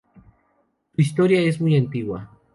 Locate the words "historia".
1.03-1.41